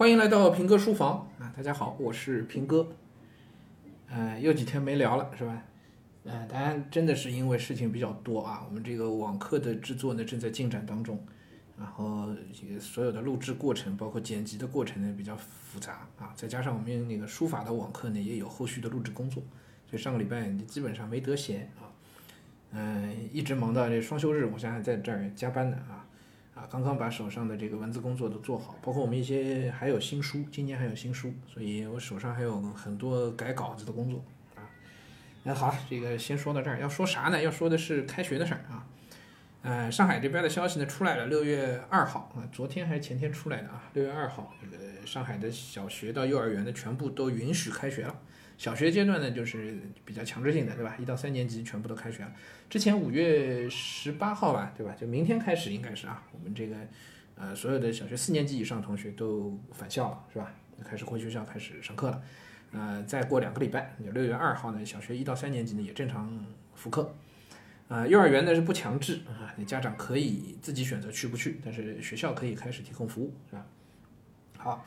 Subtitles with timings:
[0.00, 1.52] 欢迎来到平哥书房啊！
[1.54, 2.88] 大家好，我是平哥。
[4.08, 5.62] 呃，又几天没聊了，是吧？
[6.24, 8.64] 呃，当然真的是因为事情比较多啊。
[8.66, 11.22] 我们这个网课的制作呢正在进展当中，
[11.76, 12.34] 然后
[12.78, 16.32] 所有的录制过程，包括剪辑的过程呢比较复杂啊。
[16.34, 19.42] 再加上我们那个书法的网课呢也有后续的录制工作，
[19.86, 21.92] 所以上个礼拜基本上没得闲啊。
[22.70, 26.06] 嗯，一直忙到这双休日，我现在在这儿加班呢啊。
[26.60, 34.22] 啊，刚刚把手上的这个文字工作都做好，包括我们一些还有新书，今年还有新书，所以我手上还有很多改稿子的工作
[34.54, 34.60] 啊。
[35.44, 37.40] 那好，这个先说到这儿，要说啥呢？
[37.40, 38.86] 要说的是开学的事儿啊。
[39.62, 48.14] 呃，上海这边的消息呢出来了，六月二号啊，昨天还是前天出来的啊，六月二号，这个上海的小学到幼儿园的全部都允许开学了。
[48.60, 50.94] 小学阶段呢，就是比较强制性的，对吧？
[50.98, 52.30] 一到三年级全部都开学了。
[52.68, 54.94] 之前五月十八号吧，对吧？
[55.00, 56.76] 就明天开始应该是啊，我们这个
[57.36, 60.52] 呃所有的小学四年级以上同学都返校了，是吧？
[60.84, 62.22] 开始回学校开始上课了。
[62.72, 67.16] 呃，再过两个礼拜，就六月二号呢，小学一到三年级呢也正常复课。
[67.88, 73.66] 啊，幼儿园呢是不强制啊，你家长可以自己选择去不去，但是学校可以开始提供服务，是吧？
[74.58, 74.84] 好。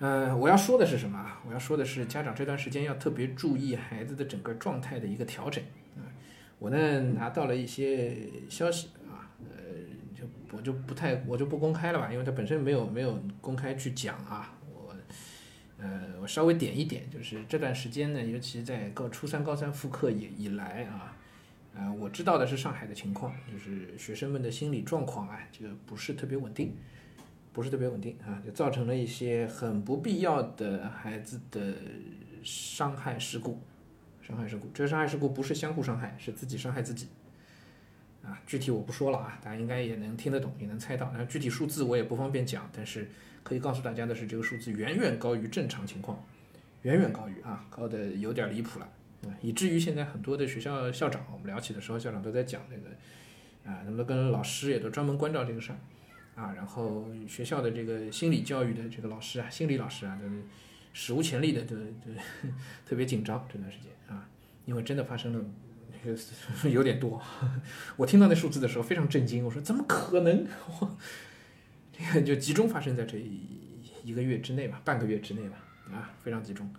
[0.00, 1.26] 嗯，我要说的是什么？
[1.46, 5.62] 我要说的是，家长这段时间要特别注意孩子的整个状态的一个调整
[5.96, 6.06] 啊。
[6.60, 8.16] 我呢拿到了一些
[8.48, 9.56] 消息啊，呃，
[10.14, 10.24] 就
[10.56, 14.54] 我就不太，我就不公开了吧，因为它本身没有没有公开去讲啊。
[14.72, 14.94] 我，
[15.78, 21.16] 呃，我稍微点一点，就是这段时间呢，尤其在高初三、高三复课以以来啊，
[21.74, 26.76] 呃，我知道的是上海的情况，就是学生们的心理状况啊，这个不是特别稳定。
[27.58, 31.74] 不是特别稳定啊，就造成了一些很不必要的孩子的
[32.44, 33.60] 伤害事故，
[34.22, 34.68] 伤害事故。
[34.72, 37.08] 这个伤害事故不是相互伤害，是自己伤害自己。
[38.22, 41.12] 啊，具体我不说了啊，大家应该也能听得懂，也能猜到。
[41.12, 43.08] 那具体数字我也不方便讲，但是
[43.42, 46.24] 可以告诉大家的是，这个数字远远高于正常情况，
[46.82, 48.88] 远远高于啊，高的有点离谱了
[49.24, 52.90] 啊，以至于现在很多的学校校长，我们聊起的时候，校长都在讲这个
[53.68, 55.78] 啊，那么跟老师也都专门关照这个事儿。
[56.38, 60.28] 啊，然后学校的这个心理教育的这个老师啊，心理老师啊，都
[60.92, 62.12] 史无前例的，都都
[62.86, 64.28] 特别紧张这段时间啊，
[64.64, 65.44] 因为真的发生了
[66.70, 67.20] 有点多，
[67.98, 70.46] 我听到那数字的时候非常震惊，我说怎么可能？
[70.80, 70.96] 我
[71.92, 73.18] 这个就集中发生在这
[74.04, 75.56] 一个月之内吧，半个月之内吧，
[75.92, 76.72] 啊，非常集中。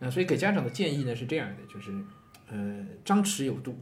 [0.00, 1.90] 啊，所以给家长的建议呢是这样的，就是
[2.48, 3.80] 呃，张弛有度。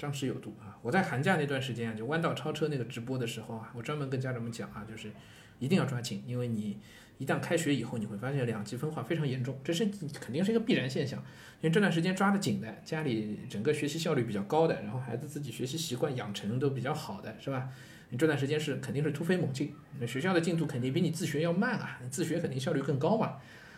[0.00, 0.78] 张弛有度啊！
[0.80, 5.12] 我在寒假那段时间啊，就弯道超车那个直播的时候啊，我专门跟家长们讲啊，就是
[5.58, 6.78] 一定要抓紧，因为你
[7.18, 9.84] 一旦开学以后，你会发现两极分化非常严重，这是
[10.18, 11.22] 肯定是一个必然现象。
[11.60, 17.68] 因为这段时间抓得紧的，家里整个学习效率比较高的，然后孩子自己学习习惯养成都比较好的，是吧？
[18.08, 23.36] 你这段时间是肯定是突飞猛进，那学校的进度肯定比你自学要慢啊，你自学肯定效率更高嘛，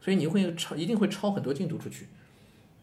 [0.00, 2.06] 所以你会超一定会超很多进度出去。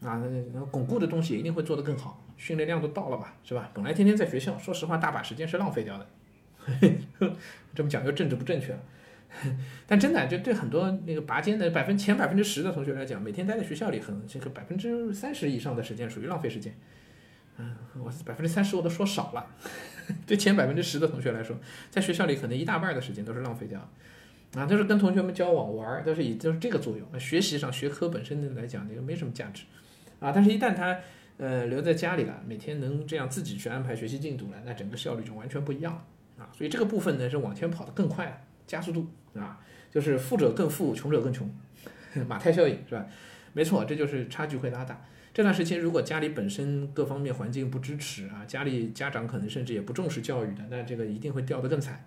[0.01, 0.21] 啊，
[0.51, 3.69] 那巩固的东西一定会做得更好，训练量都到了吧，是吧？
[3.73, 6.07] 本来天天在学校，说实话，大把时间是浪费掉的。
[7.73, 8.79] 这么讲就政治不正确了，
[9.87, 16.75] 但真的就对很多那个拔尖的百分前百分之十的同学来讲，每天待在学校里，很这个百分之三十以上的时间属于浪费时间。
[17.57, 19.45] 嗯，我百分之三十我都说少了，
[20.25, 21.57] 对前百分之十的同学来说，
[21.89, 23.79] 在学校里可能一大半的时间都是浪费掉。
[24.53, 27.07] 啊，都是跟同学们交往玩儿，都是以就是这个作用。
[27.13, 29.63] 那学习上学科本身来讲，这个没什么价值。
[30.19, 30.99] 啊，但是，一旦他，
[31.37, 36.49] 呃，留在家里了，每天能这样自己去安排学习进度了，那整个效率就完全不一样了啊。
[36.55, 38.37] 所以这个部分呢，是往前跑得更快了，
[38.67, 39.59] 加速度啊，
[39.89, 41.49] 就是富者更富，穷者更穷，
[42.27, 43.05] 马太效应是吧？
[43.53, 45.01] 没错，这就是差距会拉大。
[45.33, 52.03] 这段时期，如果家里本身各方面环境不支持啊，家里家长可能甚至也不重视教育的，那这个一定会掉得更惨，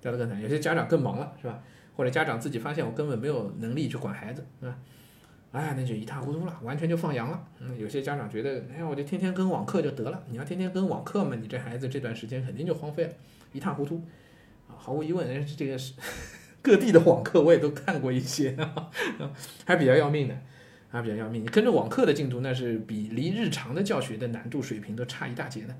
[0.00, 0.40] 掉得更惨。
[0.40, 1.62] 有些家长更忙了，是吧？
[1.96, 4.78] 或者家长自己发现我根本没有能力去管孩子，是吧？
[5.52, 7.44] 哎，那就一塌糊涂了，完全就放羊了。
[7.58, 10.22] 嗯，有些家长觉得，哎呀，我就天天跟网课就得了。
[10.28, 13.12] 你要天天跟网课嘛，你这孩子这段时间肯定就荒废了，
[13.52, 14.00] 一塌糊涂。
[14.68, 15.94] 毫无疑问，这个是
[16.62, 18.56] 各地的网课我也都看过一些，
[19.66, 20.38] 还比较要命的，
[20.88, 21.42] 还比较要命。
[21.42, 25.74] 你跟着网课的进度，那是比离日常的教学的难度水平都差一大截的。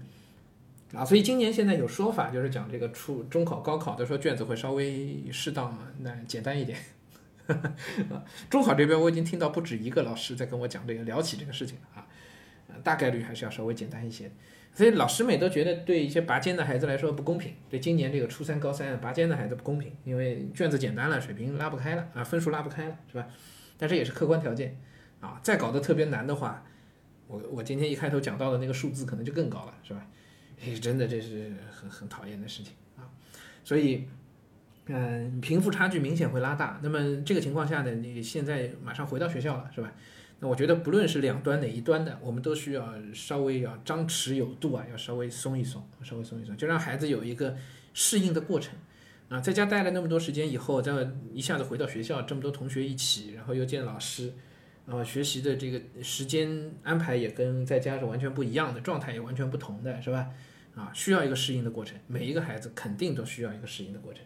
[0.99, 6.77] 啊，所以今年现在有说法，就是讲这个初中考、高考的时候卷子会稍微适当那简单一点。
[8.11, 12.07] 啊， 中考这边我已经听到不止一个老师在跟我讲这个聊起这个事情了啊，
[12.83, 14.31] 大概率还是要稍微简单一些，
[14.73, 23.27] 所以老师们也都觉得对一些拔尖的孩子来说不公平，对今年这个初三、高三拔尖的孩子不公平，因为卷子简单了，水平拉不开了啊，分数拉不开了，是吧？
[23.77, 24.77] 但这也是客观条件
[25.21, 26.65] 啊，再搞得特别难的话，
[27.27, 30.07] 我我今天一开头讲到的那个数字可能就更高了，是吧？
[30.81, 33.09] 真的这是很很讨厌的事情啊，
[33.65, 34.09] 所以。
[34.93, 36.81] 嗯，贫富差距明显会拉大。
[36.83, 39.93] 那么这个情况下呢，你现在马上回到学校了，是吧？
[40.41, 47.57] 那我觉得不论是两端哪一端的，我们都需要稍微要张弛有度啊，要稍微松一松，稍微松一松，就让孩子有一个
[47.95, 48.75] 适应的过程。
[49.29, 50.93] 啊，在家待了那么多时间以后，再
[51.33, 54.33] 一下子回到学校，这么多同学一起，然后又见老师，
[54.87, 60.31] 啊，学习的这个时间安排也跟在家是完全不一样的，状态也完全不同的，是吧？
[60.75, 64.25] 啊，需要一个适应的过程，每一个孩子肯定都需要一个适应的过程。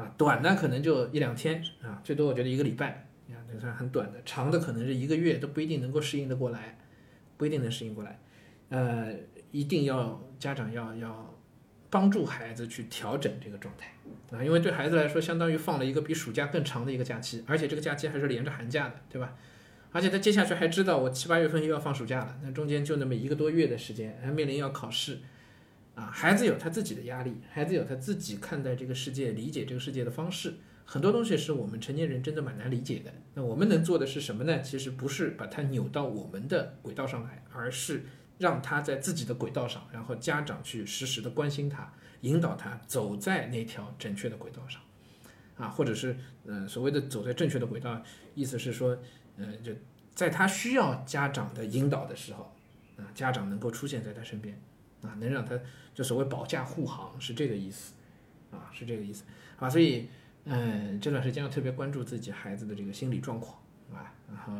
[0.00, 6.78] 啊，短的可能就一两天啊，最多我觉得一个礼拜，啊，这算很短的；长的可能是一个月，都不一定能够适应得过来，
[7.36, 8.18] 不一定能适应过来。
[8.70, 9.12] 呃，
[9.50, 11.34] 一定要家长要要
[11.90, 13.92] 帮助孩子去调整这个状态
[14.36, 19.34] 啊，因为对孩子来说，相当于放了一个比暑假更长的一个假期，而且这个假期还是连着寒假的，对吧？
[19.92, 25.18] 而且他接下去还知道我七八月份又要放暑假了，那中间就那么一个多月的时间，还面临要考试。
[26.00, 30.54] 啊，孩子有他自己的压力，孩子有他自己看待这个世界、理解这个世界的方式，
[30.86, 33.12] 很多东西是我们成年人真的蛮难理解的。
[33.34, 34.62] 那我们能做的是什么呢？
[34.62, 38.06] 其实不是把他扭到我们的轨道上来，而是
[38.38, 41.92] 让他在自己的轨道上，然后家长去实时的关心他，
[42.22, 44.80] 引导他走在那条正确的轨道上。
[45.58, 46.16] 啊，或者是
[46.46, 48.02] 嗯，所谓的走在正确的轨道，
[48.34, 48.96] 意思是说，
[49.36, 49.70] 嗯，就
[50.14, 52.56] 在他需要家长的引导的时候，
[52.96, 54.58] 啊，家长能够出现在他身边。
[55.02, 55.58] 啊，能让他
[55.94, 57.94] 就所谓保驾护航是这个意思，
[58.50, 59.24] 啊，是这个意思
[59.58, 60.08] 啊，所以
[60.44, 63.60] 嗯，这段时间要特别关注自己孩子的这个心理状况
[63.92, 64.52] 啊，然后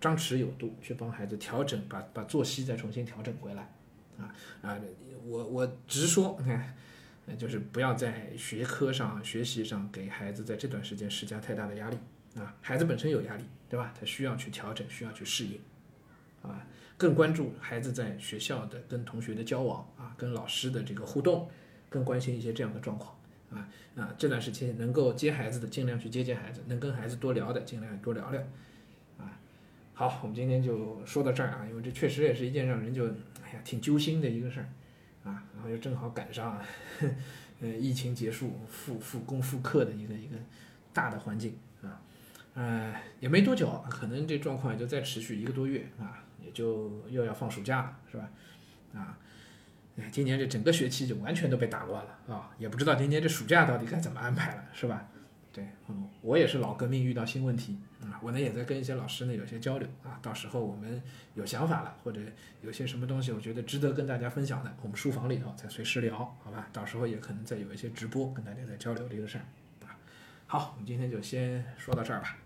[0.00, 3.72] 张弛有度去帮孩子调整，把把作息再重新调整回来
[4.18, 4.78] 啊啊，
[5.24, 6.74] 我我直说，你看，
[7.38, 11.96] 就是不要在学科上学习上给孩子在这段时间施加太大的压力
[12.36, 13.92] 啊，孩子本身有压力，对吧？
[13.98, 15.58] 他需要去调整，需要去适应，
[16.44, 16.66] 啊。
[16.96, 21.50] 更关注孩子在学校的跟同学的交往啊，跟老师的这个互动，
[21.90, 23.18] 更关心一些这样的状况
[23.50, 28.40] 啊啊，这段时间能够接孩子的尽量去接接孩子，能跟孩子多聊的尽量多聊聊
[29.18, 29.36] 啊。
[29.92, 33.06] 好，我们今天就说到这儿啊，因为这确实也是一件让人就
[33.42, 34.68] 哎呀挺揪心的一个事儿
[35.28, 36.62] 啊，然后又正好赶上
[37.60, 40.36] 呃疫情结束复复工复课的一个一个
[40.92, 42.00] 大的环境啊，
[42.54, 46.23] 呃也没多久，可能这状况也就再持续一个多月啊。
[46.54, 48.30] 就又要放暑假了，是吧？
[48.94, 49.18] 啊，
[49.98, 55.08] 哎，今年这整个学期就完全都被打乱了啊，也不知道今年这暑假到底该怎么安排了，是吧？
[55.52, 61.00] 对，嗯，我也是老革命，遇到新问题啊，我呢也在跟一些老师呢有些交流啊，到时候我们
[61.34, 62.20] 有想法了，或者
[62.62, 66.68] 有些什么东西我觉得值得跟大家分享的，我们书房里头再随时聊，好吧？
[66.72, 69.44] 到时候也可能再有一些直播跟大家再交流这个事儿
[69.86, 69.94] 啊。
[70.46, 72.36] 好，我们今天就先说到这儿吧。